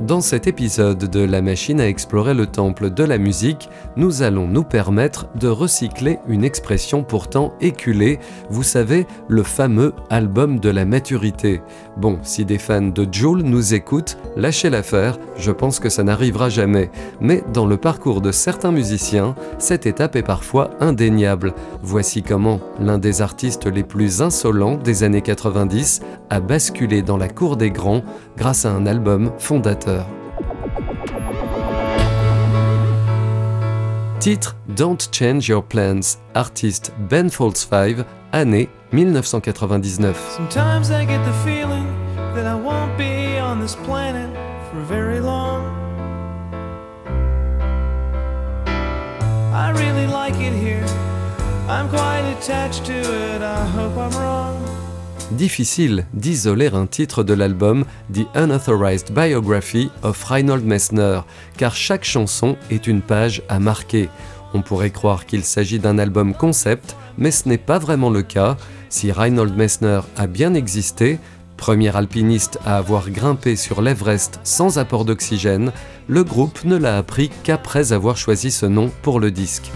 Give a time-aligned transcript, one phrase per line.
[0.00, 4.46] Dans cet épisode de La machine à explorer le temple de la musique, nous allons
[4.46, 10.84] nous permettre de recycler une expression pourtant éculée, vous savez, le fameux album de la
[10.84, 11.62] maturité.
[11.96, 16.48] Bon, si des fans de Joule nous écoutent, lâchez l'affaire, je pense que ça n'arrivera
[16.48, 16.92] jamais.
[17.20, 21.54] Mais dans le parcours de certains musiciens, cette étape est parfois indéniable.
[21.82, 27.28] Voici comment l'un des artistes les plus insolents des années 90 a basculé dans la
[27.28, 28.04] cour des grands
[28.36, 29.87] grâce à un album fondateur.
[34.20, 40.14] Titre Don't Change Your Plans, artiste Ben Folds 5, année 1999.
[40.36, 41.86] Sometimes I get the feeling
[42.34, 44.28] that I won't be on this planet
[44.70, 45.64] for very long.
[49.54, 50.84] I really like it here.
[51.68, 53.42] I'm quite attached to it.
[53.42, 54.67] I hope I'm wrong.
[55.32, 61.20] Difficile d'isoler un titre de l'album The Unauthorized Biography of Reinhold Messner,
[61.56, 64.08] car chaque chanson est une page à marquer.
[64.54, 68.56] On pourrait croire qu'il s'agit d'un album concept, mais ce n'est pas vraiment le cas.
[68.88, 71.18] Si Reinhold Messner a bien existé,
[71.56, 75.72] premier alpiniste à avoir grimpé sur l'Everest sans apport d'oxygène,
[76.06, 79.70] le groupe ne l'a appris qu'après avoir choisi ce nom pour le disque.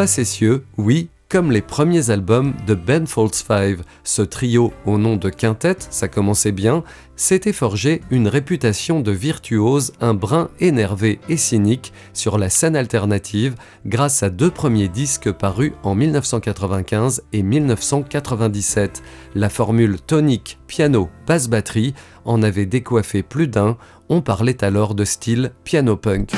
[0.00, 3.78] Facétieux, oui, comme les premiers albums de Ben Folds 5.
[4.02, 6.82] Ce trio au nom de Quintet, ça commençait bien,
[7.14, 13.54] s'était forgé une réputation de virtuose, un brin énervé et cynique sur la scène alternative
[13.86, 19.02] grâce à deux premiers disques parus en 1995 et 1997.
[19.36, 23.76] La formule tonique, piano, basse batterie en avait décoiffé plus d'un,
[24.08, 26.32] on parlait alors de style piano punk.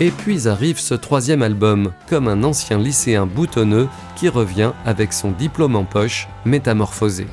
[0.00, 5.32] Et puis arrive ce troisième album, comme un ancien lycéen boutonneux qui revient avec son
[5.32, 7.26] diplôme en poche, métamorphosé.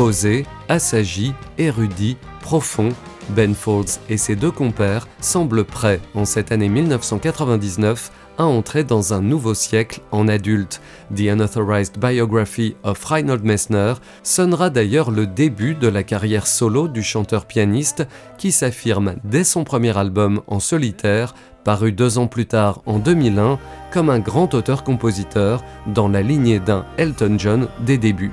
[0.00, 2.88] Posé, assagi, érudit, profond,
[3.36, 9.12] Ben Folds et ses deux compères semblent prêts, en cette année 1999, à entrer dans
[9.12, 10.80] un nouveau siècle en adulte.
[11.14, 17.02] The Unauthorized Biography of Reinhold Messner sonnera d'ailleurs le début de la carrière solo du
[17.02, 22.98] chanteur-pianiste qui s'affirme dès son premier album en solitaire, paru deux ans plus tard en
[23.00, 23.58] 2001,
[23.92, 28.32] comme un grand auteur-compositeur dans la lignée d'un Elton John des débuts.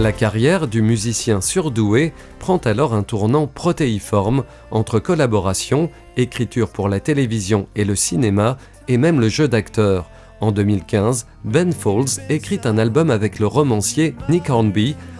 [0.00, 4.42] La carrière du musicien surdoué prend alors un tournant protéiforme
[4.72, 8.56] entre collaboration, écriture pour la télévision et le cinéma,
[8.88, 10.10] et même le jeu d'acteur.
[10.40, 14.96] En 2015, Ben Folds écrit un album avec le romancier Nick Hornby,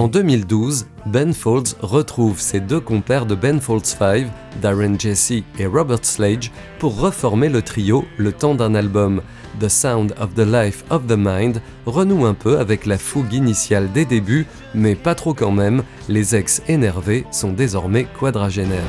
[0.00, 4.28] En 2012, Ben Folds retrouve ses deux compères de Ben Folds 5,
[4.62, 9.20] Darren Jesse et Robert Slage, pour reformer le trio le temps d'un album.
[9.60, 13.92] The Sound of the Life of the Mind renoue un peu avec la fougue initiale
[13.92, 18.80] des débuts, mais pas trop quand même, les ex énervés sont désormais quadragénaires.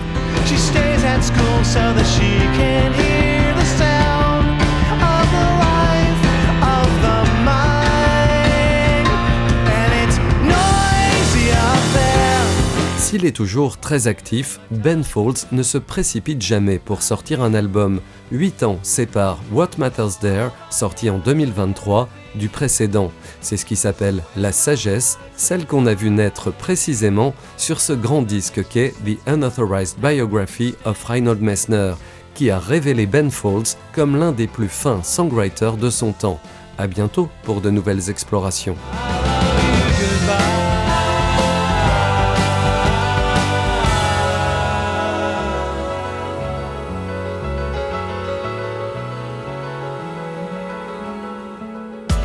[13.11, 17.99] S'il est toujours très actif, Ben Folds ne se précipite jamais pour sortir un album.
[18.31, 23.11] 8 ans séparent What Matters There, sorti en 2023, du précédent.
[23.41, 28.21] C'est ce qui s'appelle la sagesse, celle qu'on a vu naître précisément sur ce grand
[28.21, 31.95] disque qu'est The Unauthorized Biography of Reinhold Messner,
[32.33, 36.39] qui a révélé Ben Folds comme l'un des plus fins songwriters de son temps.
[36.77, 38.77] À bientôt pour de nouvelles explorations.